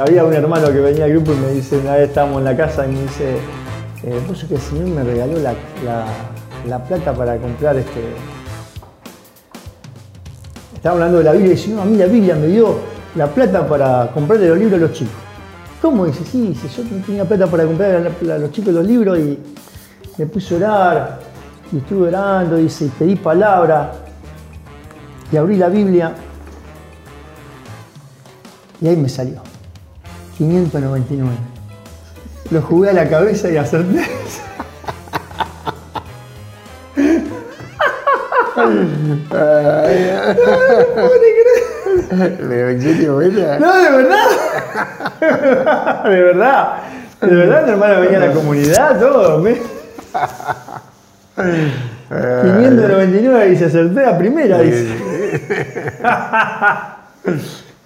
había 0.00 0.24
un 0.24 0.32
hermano 0.32 0.68
que 0.68 0.80
venía 0.80 1.04
al 1.04 1.10
grupo 1.12 1.32
y 1.32 1.36
me 1.36 1.50
dice, 1.52 1.76
una 1.78 1.92
vez 1.94 2.08
estábamos 2.08 2.38
en 2.38 2.44
la 2.44 2.56
casa 2.56 2.86
y 2.86 2.92
me 2.92 3.02
dice, 3.02 3.36
eh, 4.04 4.20
vos 4.28 4.44
que 4.44 4.54
el 4.54 4.60
Señor 4.60 4.86
me 4.88 5.02
regaló 5.04 5.38
la, 5.38 5.52
la- 5.84 6.06
la 6.68 6.82
plata 6.82 7.12
para 7.12 7.36
comprar 7.36 7.76
este. 7.76 8.00
Estaba 10.74 10.94
hablando 10.94 11.18
de 11.18 11.24
la 11.24 11.32
Biblia 11.32 11.52
y 11.52 11.56
dice, 11.56 11.70
no, 11.70 11.82
a 11.82 11.84
mí 11.84 11.96
la 11.96 12.06
Biblia 12.06 12.34
me 12.36 12.46
dio 12.46 12.76
la 13.16 13.26
plata 13.26 13.66
para 13.66 14.10
comprarle 14.12 14.48
los 14.48 14.58
libros 14.58 14.78
a 14.78 14.80
los 14.82 14.92
chicos. 14.92 15.14
¿Cómo? 15.80 16.06
Dice, 16.06 16.24
sí, 16.24 16.48
dice, 16.48 16.68
yo 16.68 16.82
tenía 17.04 17.24
plata 17.24 17.46
para 17.46 17.64
la- 17.64 18.34
a 18.34 18.38
los 18.38 18.50
chicos 18.50 18.72
los 18.72 18.86
libros 18.86 19.18
y 19.18 19.38
me 20.16 20.26
puse 20.26 20.54
a 20.54 20.56
orar 20.58 21.18
y 21.72 21.78
estuve 21.78 22.08
orando, 22.08 22.56
dice, 22.56 22.86
y 22.86 22.88
pedí 22.88 23.16
palabra 23.16 23.92
y 25.30 25.36
abrí 25.36 25.56
la 25.56 25.68
Biblia 25.68 26.12
y 28.84 28.88
ahí 28.88 28.96
me 28.98 29.08
salió. 29.08 29.40
599. 30.36 31.30
Lo 32.50 32.60
jugué 32.60 32.90
a 32.90 32.92
la 32.92 33.08
cabeza 33.08 33.48
y 33.50 33.56
acerté. 33.56 34.04
Pero 42.10 42.70
en 42.70 42.82
serio, 42.82 43.16
¿verdad? 43.16 43.58
No, 43.58 43.76
de 43.76 43.90
verdad. 43.90 44.28
De 46.04 46.22
verdad. 46.22 46.72
De 47.20 47.34
verdad, 47.34 47.64
mi 47.64 47.70
hermano 47.70 48.00
venía 48.00 48.18
a 48.18 48.26
la 48.26 48.32
comunidad, 48.32 49.00
todo. 49.00 49.38
me- 49.38 49.60
599 51.36 53.48
y 53.52 53.56
se 53.56 53.64
acerté 53.64 54.04
a 54.04 54.16
primera. 54.18 54.60
dice. 54.60 54.94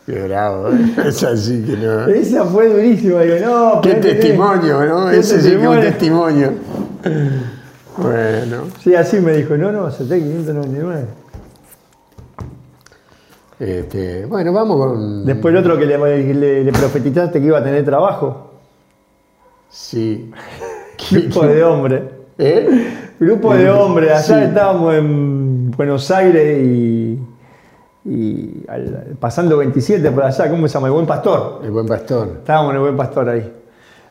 Qué 0.09 0.23
bravo, 0.23 0.69
¿eh? 0.71 0.95
es 1.07 1.23
así 1.23 1.63
que 1.65 1.77
no. 1.77 2.07
Esa 2.07 2.45
fue 2.47 2.69
durísima. 2.71 3.21
Digo, 3.21 3.37
no, 3.47 3.81
Qué 3.83 3.91
ponete- 3.91 4.15
testimonio, 4.15 4.87
¿no? 4.87 5.11
Qué 5.11 5.19
Ese 5.19 5.41
sí 5.43 5.51
que 5.51 5.63
es 5.63 5.69
un 5.69 5.81
testimonio. 5.81 6.49
testimonio. 6.51 7.39
Bueno, 7.99 8.63
Sí, 8.83 8.95
así 8.95 9.21
me 9.21 9.33
dijo, 9.33 9.57
no, 9.59 9.71
no, 9.73 9.85
acerté 9.87 10.19
599. 10.21 11.05
este, 13.61 14.25
bueno, 14.27 14.53
vamos 14.53 14.77
con. 14.79 15.27
Después 15.27 15.53
el 15.53 15.59
otro 15.61 15.77
que 15.77 15.85
le, 15.87 15.99
le- 16.35 16.65
le 16.65 16.73
profetizaste 16.73 17.41
que 17.41 17.47
iba 17.47 17.59
a 17.59 17.65
tener 17.65 17.85
trabajo. 17.85 18.53
Sí. 19.69 20.31
Grupo 21.11 21.47
de 21.47 21.65
hombres. 21.65 22.03
¿Eh? 22.39 22.95
Grupo 23.19 23.55
de 23.55 23.69
hombres. 23.69 24.11
Allá 24.13 24.23
Sí. 24.23 24.45
estábamos 24.49 24.95
en 24.95 25.71
Buenos 25.73 26.11
Aires 26.11 26.59
y, 26.65 27.19
y 28.05 28.65
al- 28.69 29.17
pasando 29.21 29.57
27 29.59 30.11
por 30.11 30.25
allá, 30.25 30.51
¿cómo 30.51 30.67
se 30.69 30.75
llama? 30.75 30.87
El 30.89 30.93
Buen 30.95 31.07
Pastor. 31.07 31.61
El 31.65 31.71
buen 31.71 31.87
pastor. 31.87 32.29
Estábamos 32.39 32.71
en 32.71 32.77
el 32.77 32.83
Buen 32.83 32.97
Pastor 32.97 33.29
ahí. 33.29 33.53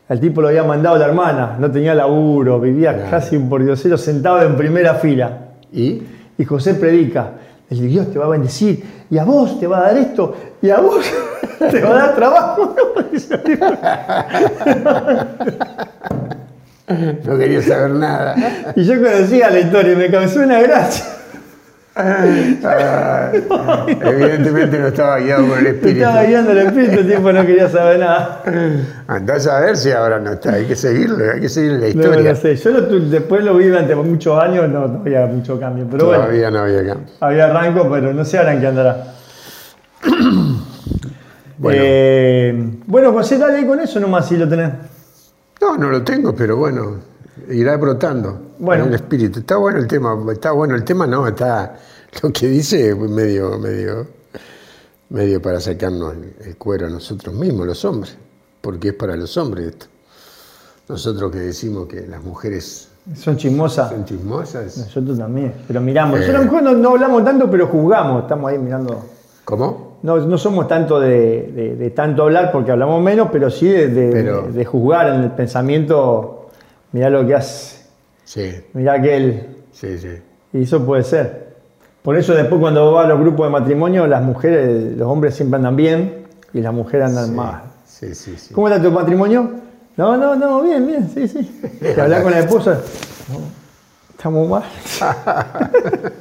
Al 0.10 0.20
tipo 0.20 0.42
lo 0.42 0.48
había 0.50 0.64
mandado 0.64 0.98
la 0.98 1.06
hermana, 1.06 1.58
no 1.60 1.70
tenía 1.72 1.94
laburo, 1.96 2.60
vivía 2.60 2.94
Claro. 2.94 3.10
casi 3.12 3.36
un 3.36 3.50
pordiosero 3.50 3.98
sentado 3.98 4.42
en 4.42 4.56
primera 4.56 4.96
fila. 4.96 5.38
¿Y? 5.74 6.02
Y 6.38 6.46
José 6.46 6.76
predica, 6.76 7.32
el 7.70 7.88
Dios 7.88 8.12
te 8.14 8.20
va 8.20 8.26
a 8.26 8.30
bendecir, 8.30 8.84
y 9.10 9.18
a 9.18 9.26
vos 9.26 9.60
te 9.60 9.68
va 9.68 9.80
a 9.80 9.82
dar 9.82 9.98
esto, 9.98 10.34
y 10.62 10.70
a 10.70 10.80
vos 10.80 11.04
te 11.72 11.82
va 11.82 11.90
a 11.90 11.94
dar 11.94 12.16
trabajo. 12.16 12.76
No 17.26 17.38
quería 17.38 17.62
saber 17.62 17.92
nada. 17.92 18.36
Y 18.76 18.86
yo 18.86 18.94
conocía 19.02 19.50
la 19.50 19.60
historia 19.60 19.92
y 19.92 19.96
me 19.98 20.10
causó 20.10 20.40
una 20.40 20.62
gracia. 20.62 21.04
Ah, 22.00 23.32
evidentemente 24.02 24.78
no 24.80 24.88
estaba 24.88 25.20
guiado 25.20 25.48
por 25.48 25.58
el 25.58 25.68
espíritu. 25.68 26.00
estaba 26.00 26.24
guiando 26.24 26.52
el 26.52 26.58
espíritu, 26.60 27.00
el 27.00 27.08
tipo 27.16 27.32
no 27.34 27.46
quería 27.46 27.70
saber 27.70 28.00
nada. 28.00 28.44
Andás 29.08 29.48
a 29.48 29.60
ver 29.62 29.78
si 29.78 29.92
ahora 29.92 30.20
no 30.20 30.34
está. 30.34 30.54
Hay 30.54 30.66
que 30.66 30.76
seguirlo, 30.76 31.18
hay 31.34 31.42
que 31.42 31.50
seguir 31.50 31.72
la 31.74 31.80
No, 31.80 31.88
historia. 31.88 32.30
no 32.32 32.36
sé, 32.36 32.56
yo 32.56 32.70
lo 32.72 32.82
después 33.00 33.44
lo 33.44 33.56
vi 33.56 33.66
durante 33.68 33.96
muchos 33.96 34.42
años, 34.42 34.70
no, 34.70 34.88
no 34.88 35.00
había 35.02 35.26
mucho 35.26 35.60
cambio. 35.60 35.88
Pero 35.90 36.06
bueno, 36.06 36.22
Todavía 36.24 36.52
no 36.52 36.60
había 36.60 36.86
cambio. 36.86 37.08
había 37.20 37.46
arranco, 37.46 37.90
pero 37.90 38.14
no 38.14 38.24
sé 38.26 38.38
ahora 38.38 38.54
en 38.54 38.60
qué 38.62 38.68
andará. 38.68 39.04
Bueno. 41.60 41.82
Eh, 41.84 42.70
bueno, 42.86 43.12
José, 43.14 43.40
dale 43.40 43.66
con 43.66 43.80
eso 43.80 44.00
nomás 44.00 44.28
si 44.28 44.38
lo 44.38 44.48
tenés. 44.48 44.70
No, 45.60 45.76
no 45.76 45.90
lo 45.90 46.04
tengo, 46.04 46.36
pero 46.36 46.56
bueno, 46.56 46.98
irá 47.50 47.78
brotando. 47.78 48.40
Bueno. 48.60 48.84
En 48.84 48.90
el 48.90 48.96
espíritu. 48.96 49.40
Está 49.40 49.58
bueno 49.58 49.80
el 49.80 49.88
tema, 49.88 50.18
está 50.32 50.52
bueno 50.52 50.76
el 50.76 50.84
tema, 50.84 51.06
no, 51.08 51.28
está 51.28 51.76
lo 52.24 52.32
que 52.32 52.48
dice 52.48 52.96
medio, 52.96 53.58
medio, 53.60 54.08
medio 55.10 55.42
para 55.42 55.60
sacarnos 55.60 56.14
el, 56.14 56.34
el 56.48 56.58
cuero 56.58 56.88
a 56.88 56.90
nosotros 56.90 57.34
mismos, 57.36 57.68
los 57.68 57.84
hombres, 57.86 58.18
porque 58.62 58.90
es 58.90 58.94
para 58.94 59.16
los 59.16 59.36
hombres 59.38 59.68
esto. 59.68 59.86
Nosotros 60.90 61.32
que 61.32 61.40
decimos 61.40 61.88
que 61.88 62.08
las 62.08 62.24
mujeres 62.24 62.88
Son 63.16 63.36
chismosas. 63.38 63.90
son 63.90 64.06
chismosas. 64.06 64.78
Nosotros 64.78 65.18
también, 65.18 65.54
pero 65.68 65.82
miramos. 65.82 66.18
Eh. 66.20 66.22
Nosotros 66.22 66.42
a 66.42 66.46
lo 66.46 66.52
mejor 66.52 66.64
no, 66.64 66.78
no 66.82 66.90
hablamos 66.92 67.24
tanto, 67.26 67.50
pero 67.52 67.68
juzgamos. 67.68 68.22
Estamos 68.24 68.50
ahí 68.52 68.58
mirando. 68.58 69.04
¿Cómo? 69.44 69.98
No, 70.04 70.18
no 70.18 70.38
somos 70.38 70.68
tanto 70.68 71.00
de, 71.00 71.52
de- 71.54 71.76
de 71.76 71.90
tanto 71.90 72.24
hablar 72.24 72.52
porque 72.52 72.72
hablamos 72.72 73.02
menos, 73.04 73.30
pero 73.32 73.50
sí 73.50 73.68
de, 73.68 73.88
de- 73.90 74.12
Pero- 74.12 74.44
de 74.52 74.66
juzgar 74.66 75.08
en 75.14 75.24
el 75.24 75.32
pensamiento. 75.32 76.37
Mirá 76.92 77.10
lo 77.10 77.26
que 77.28 77.36
hace, 77.36 77.78
Sí, 78.24 78.52
mirá 78.74 78.94
aquel. 78.94 79.48
sí, 79.72 79.98
sí. 79.98 80.10
Y 80.54 80.64
eso 80.64 80.86
puede 80.86 81.04
ser. 81.04 81.48
Por 82.02 82.18
eso 82.18 82.34
después 82.34 82.60
cuando 82.62 82.94
va 82.94 83.04
a 83.04 83.08
los 83.08 83.20
grupos 83.20 83.48
de 83.48 83.52
matrimonio, 83.52 84.08
las 84.08 84.22
mujeres, 84.24 84.96
los 84.98 85.08
hombres 85.08 85.36
siempre 85.36 85.58
andan 85.58 85.76
bien 85.76 86.26
y 86.54 86.62
las 86.62 86.74
mujeres 86.74 87.08
andan 87.08 87.36
mal. 87.36 87.62
Sí, 87.86 88.16
sí, 88.16 88.36
sí. 88.38 88.54
¿Cómo 88.54 88.70
está 88.70 88.82
tu 88.82 88.92
matrimonio? 88.92 89.52
No, 89.98 90.16
no, 90.16 90.36
no, 90.36 90.62
bien, 90.62 90.86
bien, 90.88 91.10
sí, 91.14 91.28
sí. 91.28 91.62
¿Te 91.82 92.00
hablas 92.00 92.22
con 92.22 92.32
la 92.32 92.40
esposa? 92.40 92.80
No, 93.30 93.40
estamos 94.12 94.48
mal. 94.50 94.64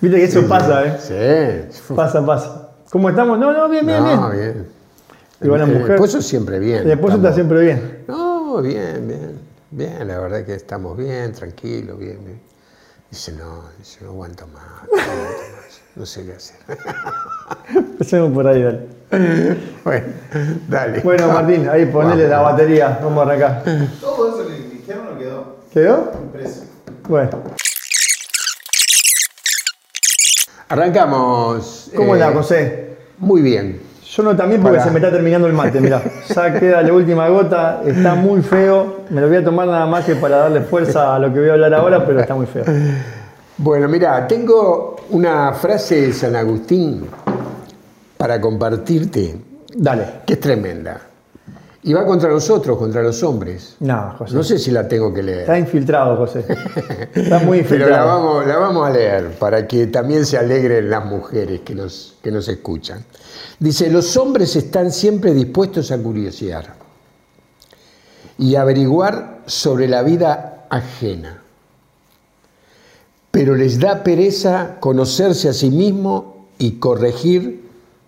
Viste 0.00 0.16
que 0.18 0.24
eso 0.24 0.46
pasa, 0.46 0.84
¿eh? 0.86 1.68
Sí. 1.70 1.94
Pasa, 1.94 2.24
pasa. 2.24 2.68
¿Cómo 2.90 3.08
estamos? 3.10 3.38
No, 3.38 3.52
no, 3.52 3.68
bien, 3.68 3.86
bien, 3.86 3.98
No, 3.98 4.30
bien. 4.30 4.52
bien. 4.52 4.66
Igual 5.42 5.60
la 5.60 5.66
mujer- 5.66 5.82
El 5.86 5.92
esposo 5.92 6.22
siempre 6.22 6.58
bien. 6.58 6.82
El 6.82 6.90
esposo 6.92 7.16
está 7.16 7.32
siempre 7.32 7.60
bien. 7.62 8.04
No, 8.06 8.25
bien, 8.62 9.06
bien. 9.06 9.40
Bien, 9.70 10.06
la 10.06 10.18
verdad 10.20 10.44
que 10.44 10.54
estamos 10.54 10.96
bien, 10.96 11.32
tranquilos, 11.32 11.98
bien, 11.98 12.24
bien. 12.24 12.40
Dice, 13.10 13.32
no, 13.32 13.64
dice, 13.78 13.98
no 14.02 14.10
aguanto 14.10 14.46
más, 14.48 14.62
no 14.90 15.00
aguanto 15.00 15.42
más. 15.56 15.80
No 15.96 16.06
sé 16.06 16.24
qué 16.24 16.32
hacer. 16.34 16.56
Empecemos 17.74 18.32
por 18.32 18.46
ahí, 18.46 18.62
dale. 18.62 18.86
bueno, 19.84 20.06
dale. 20.68 21.00
Bueno, 21.00 21.28
Martín, 21.28 21.68
ahí 21.68 21.86
ponele 21.86 22.28
la 22.28 22.40
batería. 22.40 22.98
Vamos 23.02 23.18
a 23.18 23.30
arrancar. 23.30 23.64
Todo 24.00 24.28
eso 24.40 24.48
que 24.48 24.76
dijeron 24.76 25.06
no 25.06 25.18
quedó 25.18 25.56
¿Quedó? 25.72 26.12
impreso. 26.22 26.64
Bueno. 27.08 27.42
Arrancamos. 30.68 31.90
¿Cómo 31.94 32.16
eh, 32.16 32.18
la 32.18 32.32
José? 32.32 32.96
Muy 33.18 33.42
bien. 33.42 33.85
Yo 34.16 34.22
no 34.22 34.34
también 34.34 34.62
porque 34.62 34.80
se 34.80 34.90
me 34.90 34.96
está 34.96 35.10
terminando 35.10 35.46
el 35.46 35.52
mate, 35.52 35.78
mirá. 35.78 36.02
Ya 36.34 36.58
queda 36.58 36.80
la 36.80 36.92
última 36.92 37.28
gota, 37.28 37.82
está 37.84 38.14
muy 38.14 38.40
feo. 38.40 39.00
Me 39.10 39.20
lo 39.20 39.28
voy 39.28 39.36
a 39.36 39.44
tomar 39.44 39.66
nada 39.68 39.84
más 39.84 40.06
que 40.06 40.14
para 40.14 40.38
darle 40.38 40.62
fuerza 40.62 41.14
a 41.14 41.18
lo 41.18 41.32
que 41.32 41.40
voy 41.40 41.50
a 41.50 41.52
hablar 41.52 41.74
ahora, 41.74 42.06
pero 42.06 42.20
está 42.20 42.34
muy 42.34 42.46
feo. 42.46 42.64
Bueno, 43.58 43.88
mira, 43.88 44.26
tengo 44.26 44.96
una 45.10 45.52
frase 45.52 46.00
de 46.00 46.12
San 46.14 46.34
Agustín 46.34 47.06
para 48.16 48.40
compartirte 48.40 49.36
Dale. 49.74 50.04
que 50.24 50.32
es 50.32 50.40
tremenda. 50.40 50.98
Y 51.86 51.92
va 51.92 52.04
contra 52.04 52.28
nosotros, 52.28 52.76
contra 52.76 53.00
los 53.00 53.22
hombres. 53.22 53.76
No, 53.78 54.12
José. 54.18 54.34
No 54.34 54.42
sé 54.42 54.58
si 54.58 54.72
la 54.72 54.88
tengo 54.88 55.14
que 55.14 55.22
leer. 55.22 55.40
Está 55.42 55.56
infiltrado, 55.56 56.16
José. 56.16 56.44
Está 57.14 57.38
muy 57.38 57.62
Pero 57.68 57.86
la 57.88 57.98
infiltrado. 57.98 58.06
vamos, 58.08 58.46
la 58.46 58.56
vamos 58.56 58.88
a 58.88 58.90
leer 58.90 59.30
para 59.38 59.68
que 59.68 59.86
también 59.86 60.26
se 60.26 60.36
alegren 60.36 60.90
las 60.90 61.04
mujeres 61.04 61.60
que 61.60 61.76
nos, 61.76 62.16
que 62.20 62.32
nos 62.32 62.48
escuchan. 62.48 63.04
Dice, 63.60 63.88
los 63.88 64.16
hombres 64.16 64.56
están 64.56 64.90
siempre 64.90 65.32
dispuestos 65.32 65.92
a 65.92 65.98
curiosear 65.98 66.74
y 68.36 68.56
averiguar 68.56 69.42
sobre 69.46 69.86
la 69.86 70.02
vida 70.02 70.66
ajena, 70.70 71.40
pero 73.30 73.54
les 73.54 73.78
da 73.78 74.02
pereza 74.02 74.78
conocerse 74.80 75.48
a 75.48 75.52
sí 75.52 75.70
mismo 75.70 76.48
y 76.58 76.80
corregir 76.80 77.65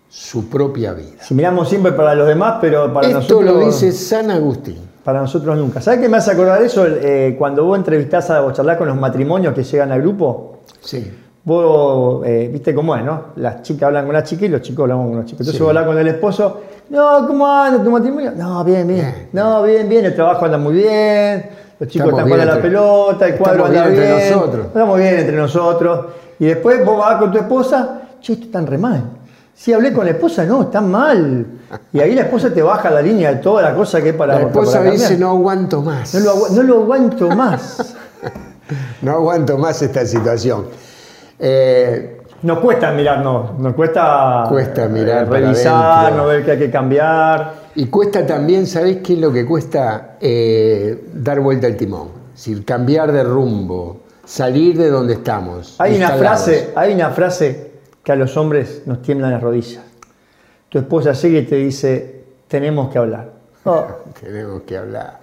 su 0.09 0.49
propia 0.49 0.93
vida. 0.93 1.21
Si 1.21 1.33
miramos 1.35 1.69
siempre 1.69 1.91
para 1.91 2.15
los 2.15 2.27
demás, 2.27 2.55
pero 2.59 2.91
para 2.93 3.07
Esto 3.07 3.19
nosotros. 3.19 3.45
lo 3.53 3.65
dice 3.65 3.91
San 3.91 4.31
Agustín. 4.31 4.77
Para 5.03 5.21
nosotros 5.21 5.57
nunca. 5.57 5.81
¿Sabes 5.81 5.99
qué 6.01 6.09
me 6.09 6.17
hace 6.17 6.31
acordar 6.31 6.61
eso? 6.61 6.85
Eh, 6.85 7.35
cuando 7.37 7.63
vos 7.63 7.77
entrevistás 7.77 8.29
a, 8.29 8.43
o 8.43 8.51
charlás 8.51 8.77
con 8.77 8.87
los 8.87 8.97
matrimonios 8.97 9.53
que 9.53 9.63
llegan 9.63 9.91
al 9.91 10.01
grupo, 10.01 10.57
Sí. 10.81 11.09
vos 11.43 12.21
eh, 12.27 12.49
viste 12.51 12.75
cómo 12.75 12.95
es, 12.95 13.03
¿no? 13.03 13.21
Las 13.37 13.61
chicas 13.63 13.83
hablan 13.87 14.05
con 14.05 14.13
las 14.13 14.23
chicas 14.25 14.43
y 14.45 14.49
los 14.49 14.61
chicos 14.61 14.83
hablan 14.83 15.07
con 15.07 15.15
los 15.17 15.25
chicos. 15.25 15.41
Entonces 15.41 15.55
Sí. 15.55 15.59
vos 15.61 15.69
hablás 15.69 15.85
con 15.85 15.97
el 15.97 16.07
esposo, 16.07 16.61
no, 16.89 17.25
¿cómo 17.27 17.47
anda 17.47 17.83
tu 17.83 17.89
matrimonio? 17.91 18.33
No, 18.35 18.63
bien, 18.63 18.87
bien. 18.87 18.99
Bien, 18.99 19.29
No, 19.31 19.63
bien, 19.63 19.87
bien, 19.89 20.05
el 20.05 20.15
trabajo 20.15 20.45
anda 20.45 20.57
muy 20.57 20.73
bien, 20.73 21.49
los 21.79 21.89
chicos 21.89 22.09
están 22.09 22.25
bien 22.25 22.37
jugando 22.39 22.55
la 22.55 22.61
pelota, 22.61 23.27
el 23.27 23.35
cuadro 23.35 23.65
anda 23.65 23.87
bien 23.87 23.99
bien. 23.99 24.11
entre 24.13 24.31
nosotros. 24.31 24.65
Estamos 24.67 24.97
bien 24.97 25.15
entre 25.19 25.35
nosotros. 25.37 26.05
Y 26.39 26.45
después 26.45 26.85
vos 26.85 26.97
vas 26.99 27.15
con 27.19 27.31
tu 27.31 27.37
esposa, 27.37 28.01
che, 28.21 28.33
esto 28.33 28.47
tan 28.51 28.67
re 28.67 28.77
mal. 28.77 29.03
Sí, 29.59 29.73
hablé 29.73 29.91
con 29.91 30.05
la 30.05 30.11
esposa, 30.11 30.45
no, 30.45 30.61
está 30.61 30.79
mal. 30.79 31.45
Y 31.91 31.99
ahí 31.99 32.15
la 32.15 32.21
esposa 32.21 32.49
te 32.53 32.61
baja 32.61 32.89
la 32.89 33.01
línea 33.01 33.33
de 33.33 33.41
toda 33.41 33.61
la 33.61 33.75
cosa 33.75 34.01
que 34.01 34.09
es 34.09 34.15
para 34.15 34.35
La 34.35 34.41
esposa 34.43 34.77
para 34.79 34.91
dice, 34.91 35.17
no 35.17 35.31
aguanto 35.31 35.81
más. 35.81 36.13
no, 36.13 36.21
lo, 36.21 36.33
agu- 36.33 36.49
no 36.51 36.63
lo 36.63 36.75
aguanto 36.83 37.29
más. 37.29 37.95
No 39.01 39.13
aguanto 39.13 39.57
más 39.57 39.81
esta 39.81 40.05
situación. 40.05 40.65
Eh, 41.39 42.21
Nos 42.43 42.59
cuesta 42.59 42.91
mirarnos, 42.91 43.57
nos 43.59 43.73
cuesta, 43.73 44.45
Cuesta 44.47 44.85
eh, 44.85 44.89
mirar 44.89 45.27
revisar, 45.29 46.13
no 46.13 46.27
ver 46.27 46.45
qué 46.45 46.51
hay 46.51 46.59
que 46.59 46.69
cambiar. 46.71 47.53
y 47.75 47.87
cuesta 47.87 48.25
también, 48.27 48.67
¿sabés 48.67 48.97
qué 49.03 49.13
es 49.13 49.19
lo 49.19 49.31
que 49.33 49.45
cuesta? 49.45 50.17
Eh, 50.21 51.05
dar 51.15 51.39
vuelta 51.39 51.65
al 51.67 51.75
timón. 51.75 52.09
Es 52.35 52.45
decir, 52.45 52.63
cambiar 52.63 53.11
de 53.11 53.23
rumbo, 53.23 54.01
salir 54.23 54.77
de 54.77 54.89
donde 54.91 55.13
estamos. 55.15 55.75
Hay 55.79 55.97
una 55.97 56.11
frase, 56.11 56.69
hay 56.75 56.93
una 56.93 57.09
frase 57.09 57.68
que 58.09 58.13
a 58.13 58.15
los 58.15 58.35
hombres 58.37 58.81
nos 58.87 59.03
tiemblan 59.03 59.29
las 59.29 59.43
rodillas. 59.43 59.83
Tu 60.67 60.79
esposa 60.79 61.11
llega 61.13 61.37
y 61.41 61.45
te 61.45 61.57
dice, 61.57 62.23
tenemos 62.47 62.91
que 62.91 62.97
hablar. 62.97 63.33
Oh, 63.65 63.85
Tenemos 64.19 64.63
que 64.63 64.77
hablar. 64.79 65.19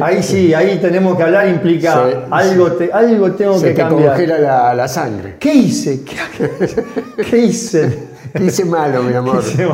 ahí 0.00 0.20
sí, 0.20 0.52
ahí 0.52 0.78
tenemos 0.80 1.16
que 1.16 1.22
hablar 1.22 1.46
implica 1.48 2.26
algo, 2.28 2.72
te- 2.72 2.92
algo 2.92 3.30
tengo 3.32 3.56
Se 3.56 3.68
que 3.68 3.74
te 3.74 3.80
cambiar. 3.82 4.08
congela 4.14 4.38
la, 4.40 4.74
la 4.74 4.88
sangre. 4.88 5.36
¿Qué 5.38 5.54
hice? 5.54 6.02
¿Qué, 6.02 7.24
qué 7.30 7.38
hice? 7.38 8.08
¿Qué 8.34 8.46
hice 8.46 8.64
malo, 8.64 9.04
mi 9.04 9.12
amor? 9.14 9.40
Se 9.44 9.68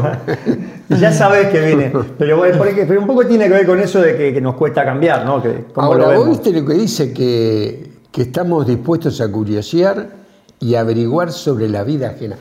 ya 1.00 1.10
sabes 1.12 1.48
que 1.48 1.60
viene. 1.64 1.92
Pero, 2.18 2.36
bueno, 2.36 2.58
porque- 2.58 2.84
pero 2.84 3.00
un 3.00 3.06
poco 3.06 3.24
tiene 3.26 3.44
que 3.46 3.52
ver 3.54 3.64
con 3.66 3.80
eso 3.80 4.02
de 4.02 4.14
que, 4.18 4.34
que 4.34 4.40
nos 4.42 4.54
cuesta 4.56 4.84
cambiar, 4.84 5.24
¿no? 5.24 5.42
Que, 5.42 5.64
cómo 5.72 5.94
lo 5.94 6.04
Ahora, 6.04 6.18
¿vos 6.18 6.28
viste 6.28 6.52
lo 6.52 6.66
que 6.66 6.74
dice 6.74 7.14
que, 7.14 7.90
que 8.12 8.20
estamos 8.22 8.66
dispuestos 8.66 9.18
a 9.22 9.32
curiosear 9.32 10.25
y 10.60 10.74
averiguar 10.74 11.32
sobre 11.32 11.68
la 11.68 11.84
vida 11.84 12.08
ajena? 12.10 12.36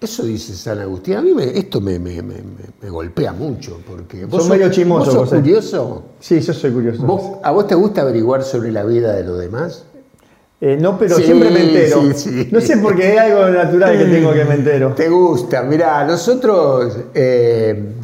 Eso 0.00 0.22
dice 0.24 0.54
San 0.54 0.78
Agustín. 0.78 1.16
A 1.16 1.22
mí 1.22 1.32
me- 1.34 1.58
esto 1.58 1.80
me, 1.80 1.98
me- 1.98 2.22
me- 2.22 2.88
golpea 2.88 3.32
mucho, 3.34 3.78
porque 3.86 4.24
vos 4.24 4.42
Sos 4.44 4.50
medio 4.50 4.70
chismoso, 4.70 5.04
¿vos 5.04 5.12
sos 5.14 5.28
José. 5.28 5.36
curioso. 5.36 6.02
Sí, 6.20 6.40
yo 6.40 6.54
soy 6.54 6.70
curioso. 6.72 7.02
¿Vos- 7.02 7.38
¿A 7.42 7.50
vos 7.50 7.66
te 7.66 7.74
gusta 7.74 8.00
averiguar 8.00 8.42
sobre 8.42 8.72
la 8.72 8.82
vida 8.84 9.12
de 9.14 9.24
los 9.24 9.38
demás? 9.38 9.84
Eh, 10.62 10.78
no, 10.80 10.98
pero 10.98 11.16
Sí, 11.16 11.24
siempre 11.24 11.50
me 11.50 11.62
entero. 11.62 12.02
sí, 12.14 12.30
sí. 12.30 12.48
No 12.50 12.60
sé 12.62 12.78
por 12.78 12.96
qué 12.96 13.14
es 13.14 13.20
algo 13.20 13.46
natural 13.48 13.98
que 13.98 14.04
tengo 14.06 14.32
que 14.32 14.44
me 14.44 14.54
entero. 14.54 14.92
¿Te 14.96 15.08
gusta? 15.08 15.62
Mirá, 15.62 16.04
nosotros... 16.06 16.96
eh, 17.14 17.94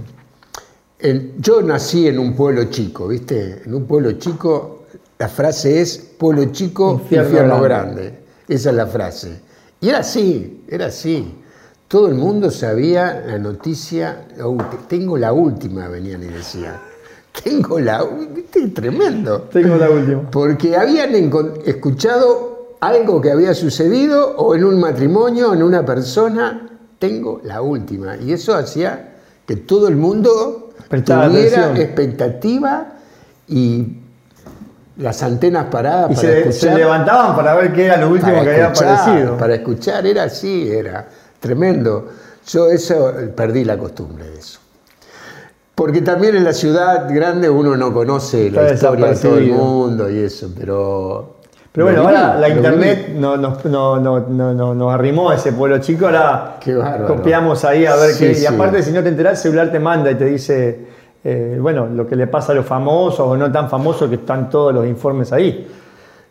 yo 1.39 1.63
nací 1.63 2.09
en 2.09 2.19
un 2.19 2.35
pueblo 2.35 2.65
chico, 2.65 3.09
¿viste? 3.09 3.63
En 3.65 3.75
un 3.75 3.85
pueblo 3.85 4.13
chico, 4.13 4.85
la 5.19 5.29
frase 5.29 5.81
es 5.81 5.99
pueblo 6.19 6.47
chico, 6.47 6.93
Infierno 7.03 7.29
infierno, 7.29 7.61
grande. 7.63 8.03
grande. 8.03 8.26
Esa 8.49 8.71
es 8.71 8.77
la 8.77 8.87
frase. 8.87 9.41
Y 9.81 9.89
era 9.89 9.99
así, 9.99 10.65
era 10.69 10.87
así. 10.87 11.35
Todo 11.89 12.09
el 12.09 12.15
mundo 12.15 12.51
sabía 12.51 13.23
la 13.27 13.39
noticia, 13.39 14.27
tengo 14.89 15.17
la 15.17 15.33
última, 15.33 15.89
venían 15.89 16.23
y 16.23 16.27
decían. 16.27 16.77
Tengo 17.45 17.79
la 17.79 18.03
última. 18.03 18.75
Tremendo. 18.75 19.43
Tengo 19.53 19.77
la 19.77 19.91
última. 19.91 20.31
Porque 20.31 20.77
habían 20.77 21.15
escuchado 21.65 22.77
algo 22.81 23.21
que 23.21 23.31
había 23.31 23.55
sucedido 23.55 24.37
o 24.37 24.55
en 24.55 24.65
un 24.65 24.81
matrimonio, 24.81 25.53
en 25.53 25.63
una 25.63 25.85
persona, 25.85 26.69
tengo 26.99 27.41
la 27.45 27.63
última. 27.63 28.17
Y 28.17 28.33
eso 28.33 28.55
hacía 28.55 29.17
que 29.47 29.57
todo 29.57 29.89
el 29.89 29.97
mundo 29.97 30.71
tuviera 30.89 31.27
atención. 31.27 31.77
expectativa 31.77 32.95
y 33.49 33.99
las 34.99 35.23
antenas 35.23 35.67
paradas 35.71 36.11
Y 36.11 36.15
para 36.15 36.29
se, 36.29 36.39
escuchar. 36.41 36.59
se 36.73 36.75
levantaban 36.75 37.37
para 37.37 37.55
ver 37.55 37.73
qué 37.73 37.85
era 37.87 37.97
lo 37.99 38.11
último 38.11 38.43
que 38.43 38.51
había 38.51 38.67
aparecido. 38.69 39.37
Para 39.37 39.55
escuchar, 39.55 40.07
era 40.07 40.25
así, 40.25 40.71
era 40.71 41.07
tremendo. 41.41 42.09
Yo 42.49 42.69
eso, 42.71 43.13
perdí 43.35 43.65
la 43.65 43.77
costumbre 43.77 44.25
de 44.31 44.39
eso. 44.39 44.61
Porque 45.75 46.01
también 46.01 46.35
en 46.37 46.45
la 46.45 46.55
ciudad 46.55 47.07
grande 47.13 47.51
uno 47.51 47.77
no 47.77 47.93
conoce 47.93 48.51
la 48.51 48.73
historia 48.73 49.07
de 49.09 49.17
todo 49.17 49.37
el 49.39 49.53
mundo 49.53 50.09
y 50.11 50.21
eso, 50.21 50.49
pero... 50.59 51.35
Pero 51.73 51.89
bueno, 51.89 52.07
viví, 52.07 52.15
ahora 52.17 52.39
la 52.41 52.49
internet 52.49 53.09
no- 53.15 53.37
no- 53.37 53.59
no- 53.65 53.99
no- 54.01 54.21
no- 54.55 54.75
nos 54.75 54.95
arrimó 54.95 55.29
a 55.29 55.35
ese 55.35 55.53
pueblo 55.53 55.77
chico, 55.79 56.07
ahora 56.07 56.57
Qué 56.59 56.75
copiamos 57.07 57.67
ahí 57.67 57.85
a 57.85 57.95
ver 57.97 58.13
Sí, 58.13 58.25
qué. 58.25 58.31
Y 58.31 58.35
sí. 58.37 58.47
aparte, 58.47 58.83
si 58.83 58.93
no 58.93 59.03
te 59.03 59.11
enterás, 59.11 59.33
el 59.33 59.43
celular 59.51 59.71
te 59.71 59.79
manda 59.79 60.11
y 60.11 60.15
te 60.15 60.25
dice, 60.25 60.87
eh, 61.29 61.59
bueno, 61.61 61.87
lo 61.89 62.07
que 62.07 62.15
le 62.15 62.29
pasa 62.29 62.53
a 62.53 62.55
los 62.55 62.65
famosos 62.67 63.19
o 63.19 63.37
no 63.37 63.51
tan 63.51 63.69
famosos, 63.69 64.09
que 64.09 64.15
están 64.15 64.49
todos 64.49 64.73
los 64.73 64.87
informes 64.87 65.33
ahí. 65.33 65.67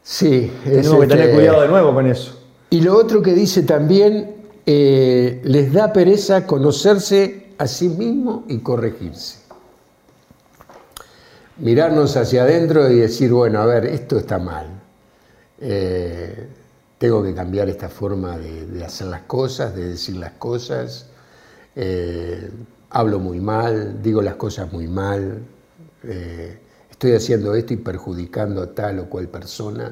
Sí, 0.01 0.49
es 0.63 0.71
Tenemos 0.71 1.01
que 1.01 1.07
tener 1.07 1.23
este- 1.25 1.35
cuidado 1.35 1.61
de 1.63 1.67
nuevo 1.67 1.93
con 1.93 2.07
eso. 2.07 2.39
Y 2.69 2.79
lo 2.79 2.95
otro 2.95 3.21
que 3.21 3.33
dice 3.33 3.63
también, 3.63 4.35
eh, 4.65 5.41
les 5.43 5.73
da 5.73 5.91
pereza 5.91 6.47
conocerse 6.47 7.47
a 7.57 7.67
sí 7.67 7.89
mismo 7.89 8.45
y 8.47 8.59
corregirse. 8.59 9.39
Mirarnos 11.57 12.15
hacia 12.15 12.43
adentro 12.43 12.89
y 12.89 12.95
decir, 12.95 13.33
bueno, 13.33 13.59
a 13.61 13.65
ver, 13.65 13.85
esto 13.85 14.17
está 14.17 14.37
mal. 14.39 14.67
Eh, 15.59 16.47
tengo 16.97 17.21
que 17.21 17.33
cambiar 17.33 17.67
esta 17.67 17.89
forma 17.89 18.37
de, 18.37 18.65
de 18.67 18.83
hacer 18.85 19.07
las 19.07 19.23
cosas, 19.23 19.75
de 19.75 19.89
decir 19.89 20.15
las 20.15 20.31
cosas. 20.33 21.07
Eh, 22.85 22.91
hablo 22.91 23.19
muy 23.19 23.39
mal, 23.39 24.01
digo 24.01 24.21
las 24.21 24.35
cosas 24.35 24.71
muy 24.71 24.87
mal. 24.87 25.39
eh, 26.03 26.59
estoy 26.91 27.13
haciendo 27.13 27.53
esto 27.55 27.73
y 27.73 27.77
perjudicando 27.77 28.61
a 28.61 28.67
tal 28.67 28.99
o 28.99 29.05
cual 29.09 29.27
persona. 29.27 29.91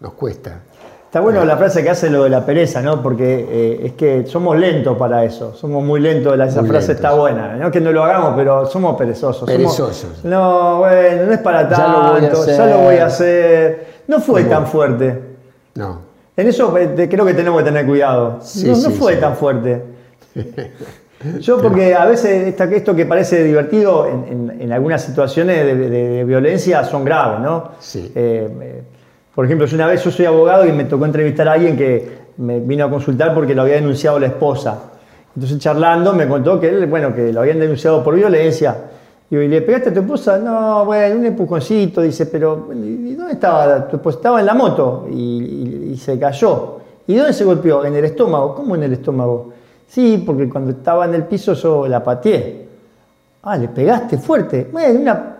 Nos 0.00 0.14
cuesta. 0.14 0.60
Está 1.04 1.20
bueno 1.20 1.44
la 1.44 1.56
frase 1.58 1.82
que 1.82 1.90
hace 1.90 2.08
lo 2.08 2.24
de 2.24 2.30
la 2.30 2.44
pereza, 2.46 2.80
¿no? 2.80 3.02
Porque 3.02 3.46
eh, 3.48 3.80
es 3.86 3.92
que 3.92 4.26
somos 4.26 4.56
lentos 4.56 4.96
para 4.96 5.24
eso, 5.24 5.54
somos 5.54 5.84
muy 5.84 6.00
lentos, 6.00 6.32
esa 6.40 6.60
Muy 6.62 6.70
frase 6.70 6.88
lentos. 6.88 7.04
está 7.04 7.12
buena, 7.14 7.56
no 7.56 7.70
que 7.70 7.80
no 7.82 7.92
lo 7.92 8.02
hagamos, 8.02 8.32
pero 8.34 8.64
somos 8.66 8.96
perezosos. 8.96 9.40
somos- 9.48 9.52
Perezosos. 9.54 10.24
no, 10.24 10.78
bueno, 10.78 11.26
no 11.26 11.32
es 11.32 11.38
para 11.40 11.68
Ya 11.68 11.86
lo 11.88 11.98
voy 11.98 12.06
a 12.08 12.20
tanto, 12.22 12.46
ya 12.46 12.52
hacer. 12.54 12.70
lo 12.70 12.78
voy 12.82 12.96
a 12.96 13.06
hacer. 13.06 13.86
No 14.08 14.20
fue 14.20 14.44
tan 14.44 14.66
fuerte. 14.66 15.20
No. 15.74 16.00
En 16.36 16.48
eso 16.48 16.76
eh, 16.78 17.08
creo 17.10 17.26
que 17.26 17.34
tenemos 17.34 17.58
que 17.60 17.64
tener 17.66 17.86
cuidado. 17.86 18.38
Sí, 18.40 18.66
no, 18.68 18.72
no 18.72 18.76
sí, 18.78 18.90
fue 18.92 19.14
sí. 19.14 19.20
tan 19.20 19.36
fuerte. 19.36 19.82
Yo 21.40 21.58
porque 21.58 21.94
a 21.94 22.04
veces 22.06 22.48
esta- 22.48 22.64
esto 22.64 22.94
que 22.94 23.06
parece 23.06 23.42
divertido 23.44 24.06
en, 24.06 24.24
en- 24.50 24.60
en 24.62 24.72
algunas 24.72 25.02
situaciones 25.02 25.64
de, 25.64 25.74
de- 25.76 25.90
de 25.90 26.24
violencia 26.24 26.84
son 26.84 27.04
graves, 27.04 27.40
¿no? 27.40 27.70
Sí. 27.80 28.10
Eh, 28.14 28.48
eh, 28.60 28.82
por 29.34 29.44
ejemplo, 29.44 29.66
yo 29.66 29.76
una 29.76 29.86
vez 29.86 30.02
yo 30.04 30.10
soy 30.10 30.26
abogado 30.26 30.66
y 30.66 30.72
me 30.72 30.84
tocó 30.84 31.04
entrevistar 31.06 31.48
a 31.48 31.52
alguien 31.52 31.76
que 31.76 32.18
me 32.38 32.60
vino 32.60 32.84
a 32.84 32.90
consultar 32.90 33.34
porque 33.34 33.54
lo 33.54 33.62
había 33.62 33.74
denunciado 33.76 34.18
la 34.18 34.26
esposa. 34.26 34.78
Entonces 35.34 35.58
charlando 35.58 36.12
me 36.12 36.28
contó 36.28 36.60
que 36.60 36.68
él, 36.68 36.86
bueno, 36.86 37.14
que 37.14 37.32
lo 37.32 37.40
habían 37.40 37.58
denunciado 37.58 38.02
por 38.04 38.14
violencia. 38.14 38.76
Y 39.30 39.34
yo, 39.36 39.40
¿y 39.42 39.48
le 39.48 39.62
pegaste 39.62 39.88
a 39.88 39.94
tu 39.94 40.00
esposa? 40.00 40.36
No, 40.38 40.84
bueno, 40.84 41.16
un 41.20 41.24
empujoncito. 41.24 42.02
Dice, 42.02 42.26
pero 42.26 42.68
¿y 42.74 43.14
dónde 43.14 43.32
estaba 43.32 43.88
tu 43.88 43.96
esposa? 43.96 44.18
Estaba 44.18 44.40
en 44.40 44.46
la 44.46 44.52
moto 44.54 45.06
y, 45.10 45.14
y- 45.14 45.90
y 45.92 45.96
se 45.96 46.18
cayó. 46.18 46.78
¿Y 47.06 47.14
dónde 47.16 47.32
se 47.32 47.44
golpeó? 47.44 47.84
En 47.86 47.94
el 47.96 48.04
estómago. 48.04 48.54
¿Cómo 48.54 48.74
en 48.76 48.82
el 48.82 48.92
estómago? 48.92 49.52
Sí, 49.88 50.22
porque 50.24 50.48
cuando 50.48 50.70
estaba 50.72 51.04
en 51.04 51.14
el 51.14 51.24
piso 51.24 51.54
yo 51.54 51.86
la 51.86 52.02
pateé. 52.02 52.66
Ah, 53.42 53.56
le 53.56 53.68
pegaste 53.68 54.18
fuerte. 54.18 54.68
Bueno, 54.70 55.00
una 55.00 55.32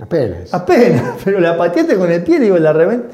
Apenas. 0.00 0.52
Apenas, 0.52 1.16
pero 1.24 1.40
la 1.40 1.56
pateaste 1.56 1.96
con 1.96 2.10
el 2.10 2.22
pie, 2.22 2.38
digo, 2.38 2.58
la 2.58 2.72
revent... 2.72 3.04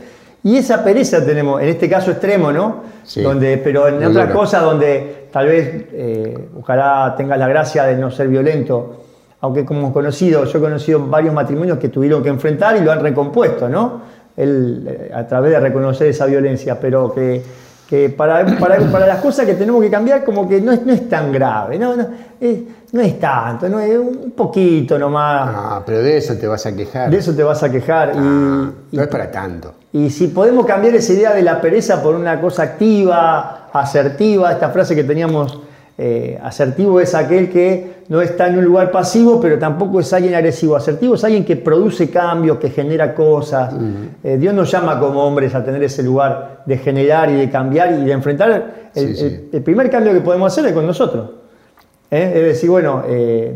Y 0.44 0.56
esa 0.56 0.84
pereza 0.84 1.24
tenemos, 1.24 1.60
en 1.60 1.68
este 1.68 1.90
caso 1.90 2.12
extremo, 2.12 2.52
¿no? 2.52 2.82
Sí. 3.02 3.22
Donde, 3.22 3.58
pero 3.58 3.88
en 3.88 3.96
otras 3.96 4.28
dura. 4.28 4.32
cosas 4.32 4.62
donde 4.62 5.26
tal 5.32 5.46
vez, 5.46 5.86
eh, 5.92 6.48
ojalá 6.58 7.12
tengas 7.16 7.38
la 7.38 7.48
gracia 7.48 7.84
de 7.84 7.96
no 7.96 8.10
ser 8.10 8.28
violento, 8.28 9.04
aunque 9.40 9.64
como 9.64 9.80
hemos 9.80 9.92
conocido, 9.92 10.44
yo 10.44 10.58
he 10.58 10.60
conocido 10.60 11.04
varios 11.06 11.34
matrimonios 11.34 11.78
que 11.78 11.88
tuvieron 11.88 12.22
que 12.22 12.28
enfrentar 12.28 12.76
y 12.76 12.80
lo 12.80 12.92
han 12.92 13.00
recompuesto, 13.00 13.68
¿no? 13.68 14.00
Él, 14.36 14.86
eh, 14.88 15.10
a 15.12 15.26
través 15.26 15.50
de 15.50 15.60
reconocer 15.60 16.06
esa 16.06 16.24
violencia, 16.26 16.78
pero 16.80 17.12
que, 17.12 17.42
que 17.88 18.10
para, 18.10 18.44
para, 18.58 18.78
para 18.90 19.06
las 19.06 19.20
cosas 19.20 19.46
que 19.46 19.54
tenemos 19.54 19.82
que 19.82 19.90
cambiar 19.90 20.22
como 20.22 20.46
que 20.46 20.60
no 20.60 20.72
es, 20.72 20.84
no 20.84 20.92
es 20.92 21.08
tan 21.08 21.32
grave, 21.32 21.78
no, 21.78 21.96
no, 21.96 22.06
es, 22.38 22.58
no 22.92 23.00
es 23.00 23.18
tanto, 23.18 23.66
no 23.70 23.80
es 23.80 23.96
un 23.96 24.32
poquito 24.32 24.98
nomás. 24.98 25.50
Ah, 25.50 25.82
pero 25.86 26.02
de 26.02 26.18
eso 26.18 26.36
te 26.36 26.46
vas 26.46 26.66
a 26.66 26.76
quejar. 26.76 27.10
De 27.10 27.16
eso 27.16 27.34
te 27.34 27.42
vas 27.42 27.62
a 27.62 27.72
quejar. 27.72 28.12
Ah, 28.14 28.70
y, 28.92 28.96
no 28.96 29.02
es 29.02 29.08
para 29.08 29.30
tanto. 29.30 29.72
y 29.90 30.10
si 30.10 30.26
podemos 30.26 30.66
cambiar 30.66 30.94
esa 30.96 31.14
idea 31.14 31.32
de 31.32 31.40
la 31.40 31.62
pereza 31.62 32.02
por 32.02 32.14
una 32.14 32.38
cosa 32.38 32.64
activa, 32.64 33.68
asertiva, 33.72 34.52
esta 34.52 34.68
frase 34.68 34.94
que 34.94 35.04
teníamos, 35.04 35.58
eh, 36.00 36.38
asertivo 36.42 37.00
es 37.00 37.12
aquel 37.14 37.50
que 37.50 37.98
no 38.08 38.22
está 38.22 38.46
en 38.46 38.58
un 38.58 38.64
lugar 38.64 38.90
pasivo, 38.92 39.40
pero 39.40 39.58
tampoco 39.58 39.98
es 40.00 40.12
alguien 40.12 40.34
agresivo. 40.34 40.76
Asertivo 40.76 41.16
es 41.16 41.24
alguien 41.24 41.44
que 41.44 41.56
produce 41.56 42.08
cambios, 42.08 42.58
que 42.58 42.70
genera 42.70 43.14
cosas. 43.14 43.74
Eh, 44.22 44.36
Dios 44.38 44.54
nos 44.54 44.70
llama 44.70 44.98
como 45.00 45.24
hombres 45.26 45.54
a 45.56 45.64
tener 45.64 45.82
ese 45.82 46.02
lugar 46.04 46.62
de 46.64 46.78
generar 46.78 47.28
y 47.30 47.34
de 47.34 47.50
cambiar 47.50 47.92
y 47.92 48.04
de 48.04 48.12
enfrentar. 48.12 48.90
El, 48.94 49.08
Sí, 49.08 49.14
sí. 49.16 49.24
el- 49.26 49.48
el 49.52 49.62
primer 49.62 49.90
cambio 49.90 50.12
que 50.12 50.20
podemos 50.20 50.52
hacer 50.52 50.66
es 50.66 50.72
con 50.72 50.86
nosotros. 50.86 51.30
¿eh? 52.10 52.32
Es 52.36 52.42
decir, 52.42 52.70
bueno, 52.70 53.02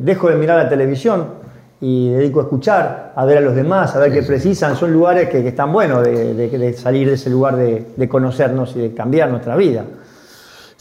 dejo 0.01 0.29
de 0.29 0.35
mirar 0.35 0.63
la 0.63 0.69
televisión 0.69 1.41
y 1.81 2.11
dedico 2.11 2.41
a 2.41 2.43
escuchar, 2.45 3.13
a 3.17 3.25
ver 3.25 3.39
a 3.39 3.41
los 3.41 3.55
demás, 3.57 3.95
a 3.97 3.99
ver 4.01 4.13
qué 4.13 4.23
precisan. 4.23 4.77
Son 4.77 4.93
lugares 4.93 5.29
que, 5.29 5.43
que 5.43 5.49
están 5.49 5.73
buenos 5.73 6.05
de, 6.05 6.35
de- 6.35 6.49
de 6.59 6.73
salir 6.75 7.09
de 7.09 7.15
ese 7.15 7.31
lugar 7.31 7.57
de, 7.57 7.87
de 7.97 8.09
conocernos 8.09 8.77
y 8.77 8.81
de 8.81 8.95
cambiar 8.95 9.31
nuestra 9.31 9.57
vida. 9.57 9.85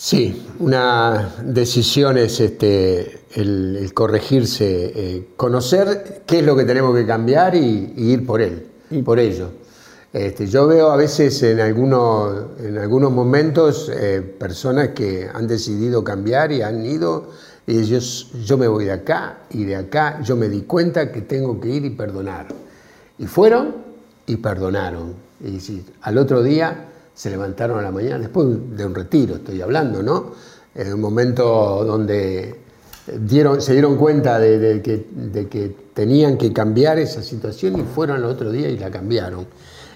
Sí, 0.04 0.48
una 0.58 1.36
decisión 1.46 2.18
es 2.18 2.40
este, 2.40 3.20
el, 3.36 3.92
corregirse, 3.94 4.92
eh, 4.96 5.28
conocer 5.38 6.24
qué 6.26 6.40
es 6.40 6.44
lo 6.44 6.56
que 6.56 6.64
tenemos 6.64 6.96
que 6.96 7.06
cambiar 7.06 7.54
y, 7.54 7.94
ir 7.96 8.26
por 8.26 8.42
él, 8.42 8.66
Y- 8.90 9.04
por 9.04 9.20
ello. 9.20 9.50
Este, 10.12 10.48
yo 10.48 10.66
veo 10.66 10.90
a 10.90 10.96
veces 10.98 11.44
en 11.44 11.60
algunos, 11.60 12.60
en 12.62 12.80
algunos 12.80 13.12
momentos 13.12 13.92
eh, 13.94 14.22
personas 14.40 14.90
que 14.90 15.30
han 15.32 15.46
decidido 15.46 16.04
cambiar 16.04 16.52
y 16.52 16.64
han 16.64 16.84
ido 16.84 17.30
y 17.68 17.84
yo, 17.84 18.00
yo 18.44 18.58
me 18.58 18.68
voy 18.68 18.86
de 18.86 18.94
acá 18.94 19.42
y 19.52 19.66
de 19.66 19.76
acá 19.76 20.20
yo 20.24 20.36
me 20.36 20.50
di 20.50 20.62
cuenta 20.62 21.12
que 21.12 21.22
tengo 21.22 21.62
que 21.62 21.70
ir 21.70 21.86
y 21.86 21.92
perdonar. 21.92 22.48
Y 23.20 23.28
fueron 23.28 23.76
y 24.26 24.38
perdonaron. 24.38 25.14
Y 25.46 25.60
al 26.02 26.18
otro 26.18 26.42
día 26.42 26.88
se 27.22 27.30
levantaron 27.30 27.78
a 27.78 27.84
la 27.84 27.92
mañana, 27.92 28.18
después 28.18 28.48
de 28.76 28.84
un 28.84 28.96
retiro 28.96 29.36
estoy 29.36 29.62
hablando, 29.62 30.02
¿no? 30.02 30.32
En 30.74 30.92
un 30.92 31.00
momento 31.00 31.84
donde 31.86 32.56
dieron, 33.20 33.62
se 33.62 33.74
dieron 33.74 33.96
cuenta 33.96 34.40
de, 34.40 34.58
de 34.58 34.82
que, 34.82 35.06
de 35.14 35.48
que 35.48 35.72
tenían 35.94 36.36
que 36.36 36.52
cambiar 36.52 36.98
esa 36.98 37.22
situación 37.22 37.80
y 37.80 37.84
fueron 37.84 38.18
al 38.18 38.26
otro 38.26 38.52
día 38.52 38.70
y 38.70 38.78
la 38.80 38.90
cambiaron. 38.90 39.46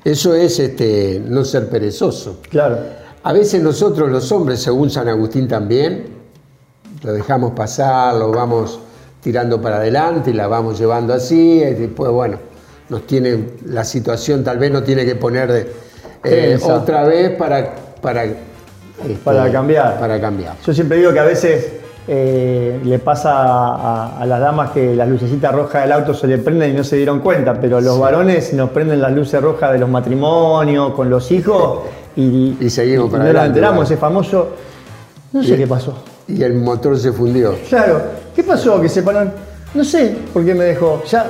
Eso 0.03 0.36
es 0.36 0.60
este, 0.60 1.20
no 1.27 1.44
ser 1.44 1.67
perezoso. 1.67 2.41
Claro. 2.48 2.77
A 3.24 3.34
veces 3.34 3.60
nosotros 3.63 4.12
los 4.12 4.32
hombres, 4.32 4.60
según 4.62 4.91
San 4.91 5.08
Agustín 5.08 5.48
también, 5.48 6.05
lo 7.03 7.12
dejamos 7.12 7.53
pasar, 7.53 8.13
lo 8.17 8.29
vamos 8.32 8.82
tirando 9.20 9.60
para 9.60 9.77
adelante 9.77 10.29
y 10.29 10.34
la 10.34 10.46
vamos 10.46 10.77
llevando 10.77 11.12
así, 11.12 11.53
y 11.63 11.74
después, 11.74 12.12
bueno, 12.12 12.38
nos 12.89 13.08
tiene, 13.08 13.50
la 13.65 13.84
situación 13.84 14.44
tal 14.44 14.60
vez 14.60 14.70
no 14.72 14.84
tiene 14.84 15.08
que 15.08 15.15
poner 15.15 15.51
de- 15.51 15.86
eh, 16.25 16.60
otra 16.63 17.03
vez 17.03 17.32
para, 17.38 17.74
para, 18.01 18.24
este, 18.25 19.15
Para 19.24 19.51
cambiar. 19.51 20.00
Para 20.00 20.20
cambiar. 20.20 20.55
Yo 20.65 20.74
siempre 20.74 20.98
digo 20.98 21.12
que 21.13 21.20
a 21.20 21.24
veces 21.25 21.74
eh, 22.08 22.79
le 22.84 23.00
pasa 23.00 23.32
a, 23.36 24.20
a 24.20 24.25
las 24.25 24.39
damas 24.39 24.72
que 24.72 24.96
las 24.96 25.08
lucecitas 25.10 25.53
rojas 25.53 25.84
del 25.84 25.91
auto 25.91 26.13
se 26.13 26.27
le 26.27 26.38
prenden 26.38 26.72
y 26.72 26.74
no 26.77 26.84
se 26.84 26.96
dieron 26.98 27.20
cuenta, 27.20 27.60
pero 27.60 27.82
los 27.82 28.00
varones 28.00 28.53
nos 28.53 28.70
prenden 28.70 29.01
las 29.01 29.12
luces 29.12 29.41
rojas 29.41 29.72
de 29.74 29.79
los 29.79 29.89
matrimonios, 29.89 30.94
con 30.94 31.10
los 31.10 31.32
hijos, 31.32 31.79
y, 32.15 32.58
Y 32.60 32.70
seguimos 32.70 33.10
para 33.10 33.24
no 33.24 33.29
nos 33.29 33.36
adelante, 33.36 33.48
enteramos, 33.60 33.75
igual. 33.77 33.86
ese 33.86 33.98
famoso, 33.98 34.50
no 35.34 35.44
sé 35.44 35.53
Y- 35.53 35.58
qué 35.58 35.67
pasó. 35.67 35.94
Y 36.27 36.41
el 36.44 36.53
motor 36.55 36.98
se 36.98 37.12
fundió. 37.12 37.53
Claro, 37.70 38.01
¿qué 38.36 38.44
pasó 38.44 38.82
que 38.82 38.89
se 38.89 39.03
pararon? 39.03 39.32
No 39.75 39.84
sé 39.84 40.15
por 40.34 40.44
qué 40.46 40.55
me 40.55 40.63
dejó. 40.65 41.03
Ya 41.12 41.29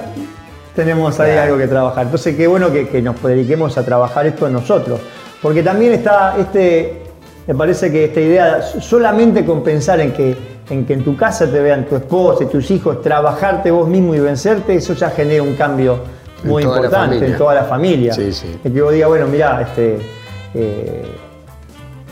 tenemos 0.75 1.19
ahí 1.19 1.37
algo 1.37 1.57
que 1.57 1.67
trabajar. 1.67 2.05
Entonces, 2.05 2.35
qué 2.35 2.47
bueno 2.47 2.71
que, 2.71 2.87
que 2.87 3.01
nos 3.01 3.21
dediquemos 3.23 3.77
a 3.77 3.83
trabajar 3.85 4.25
esto 4.27 4.49
nosotros. 4.49 4.99
Porque 5.41 5.63
también 5.63 5.93
está 5.93 6.35
este, 6.39 7.01
me 7.47 7.53
parece 7.55 7.91
que 7.91 8.05
esta 8.05 8.19
idea, 8.19 8.61
solamente 8.61 9.45
con 9.45 9.63
pensar 9.63 9.99
en 10.01 10.11
que, 10.11 10.35
en 10.69 10.85
que 10.85 10.93
en 10.93 11.03
tu 11.03 11.15
casa 11.15 11.45
te 11.49 11.59
vean 11.59 11.85
tu 11.85 11.95
esposa 11.95 12.43
y 12.43 12.47
tus 12.47 12.69
hijos, 12.71 13.01
trabajarte 13.01 13.69
vos 13.71 13.87
mismo 13.87 14.15
y 14.15 14.19
vencerte, 14.19 14.75
eso 14.75 14.93
ya 14.93 15.09
genera 15.11 15.43
un 15.43 15.55
cambio 15.55 15.99
muy 16.43 16.63
importante 16.63 17.25
en 17.25 17.37
toda 17.37 17.53
la 17.55 17.63
familia. 17.63 18.13
Sí, 18.13 18.31
sí. 18.33 18.59
Que 18.63 18.81
vos 18.81 18.91
digas, 18.93 19.09
bueno, 19.09 19.27
mira, 19.27 19.61
este, 19.61 19.95
eh, 20.53 21.03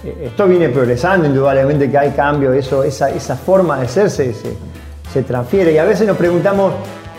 eh, 0.04 0.26
esto 0.26 0.48
viene 0.48 0.70
progresando, 0.70 1.28
indudablemente 1.28 1.90
que 1.90 1.98
hay 1.98 2.12
cambio, 2.12 2.54
eso, 2.54 2.84
esa, 2.84 3.10
esa 3.10 3.36
forma 3.36 3.80
de 3.80 3.88
ser 3.88 4.10
se, 4.10 4.34
se- 4.34 4.56
se 5.12 5.24
transfiere. 5.24 5.72
Y 5.74 5.78
a 5.78 5.86
veces 5.86 6.08
nos 6.08 6.18
preguntamos, 6.18 6.74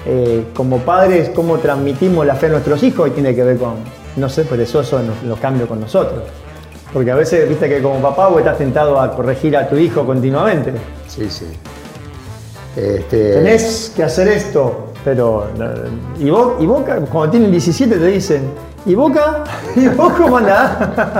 eh, 0.06 0.44
como 0.54 0.78
padres, 0.80 1.30
cómo 1.34 1.58
transmitimos 1.58 2.26
la 2.26 2.34
fe 2.34 2.46
a 2.46 2.50
nuestros 2.50 2.82
hijos 2.82 3.08
y 3.08 3.12
tiene 3.12 3.34
que 3.34 3.42
ver 3.42 3.56
con 3.58 3.74
no 4.16 4.28
ser 4.28 4.46
perezoso 4.46 5.00
en 5.00 5.08
los, 5.08 5.16
en 5.22 5.28
los 5.28 5.38
cambios 5.38 5.68
con 5.68 5.80
nosotros. 5.80 6.22
Porque 6.92 7.10
a 7.10 7.16
veces, 7.16 7.48
viste 7.48 7.68
que 7.68 7.82
como 7.82 8.00
papá 8.00 8.28
vos 8.28 8.38
estás 8.38 8.58
tentado 8.58 9.00
a 9.00 9.14
corregir 9.16 9.56
a 9.56 9.68
tu 9.68 9.76
hijo 9.76 10.06
continuamente. 10.06 10.72
Sí, 11.08 11.28
sí. 11.28 11.46
Este, 12.76 13.34
Tenés 13.34 13.92
que 13.94 14.02
hacer 14.02 14.28
esto, 14.28 14.92
pero. 15.04 15.46
¿Y 16.18 16.30
vos, 16.30 16.54
y 16.60 16.66
Boca, 16.66 16.96
cuando 17.10 17.30
tienen 17.32 17.50
17 17.50 17.96
te 17.96 18.06
dicen, 18.06 18.42
¿y 18.86 18.94
Boca? 18.94 19.44
¿Y 19.76 19.88
vos 19.88 20.12
cómo 20.14 20.38
andás? 20.38 20.76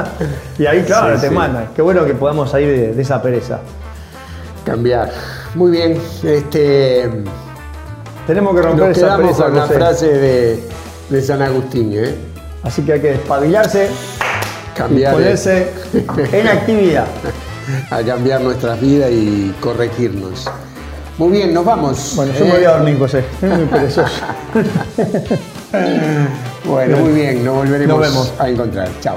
y 0.59 0.67
ahí, 0.67 0.83
claro, 0.83 1.14
Sí, 1.17 1.23
te 1.23 1.29
sí. 1.29 1.35
mandan. 1.35 1.69
Qué 1.75 1.83
bueno 1.83 2.05
que 2.05 2.14
podamos 2.14 2.50
salir 2.50 2.69
de, 2.69 2.93
de 2.93 3.03
esa 3.03 3.21
pereza. 3.23 3.61
cambiar. 4.64 5.11
Muy 5.55 5.71
bien. 5.73 6.00
Este, 6.25 7.09
Tenemos 8.26 8.54
que 8.54 8.62
romper 8.62 8.88
nos 8.88 8.97
esa 8.99 9.16
pereza. 9.16 9.45
con 9.45 9.54
la 9.57 9.62
José. 9.62 9.75
frase 9.75 10.07
de, 10.09 10.62
de 11.11 11.23
San 11.23 11.43
Agustín, 11.43 11.93
¿eh? 11.95 12.14
Así 12.62 12.83
que 12.83 12.95
hay 12.95 13.00
que 13.00 13.09
despabilarse 13.12 13.88
Cambiar, 14.75 15.12
eh, 15.12 15.16
ponerse 15.16 15.71
en 16.33 16.49
actividad. 16.49 17.07
a 17.90 18.02
cambiar 18.02 18.40
nuestras 18.40 18.81
vidas 18.81 19.11
y 19.12 19.54
corregirnos. 19.61 20.49
Muy 21.19 21.31
bien, 21.31 21.54
nos 21.54 21.64
vamos. 21.64 22.12
Bueno, 22.16 22.33
yo 22.33 22.45
¿eh? 22.45 22.49
me 22.49 22.54
voy 22.57 22.64
a 22.64 22.71
dormir, 22.73 22.99
José. 22.99 23.19
Estoy 23.21 23.50
muy 23.50 23.66
perezoso. 23.66 24.12
Bueno, 26.64 26.97
muy 26.99 27.12
bien, 27.12 27.45
nos 27.45 27.57
volveremos 27.57 27.99
Nos 27.99 28.09
vemos. 28.09 28.33
a 28.38 28.49
encontrar. 28.49 28.88
Chao. 29.00 29.16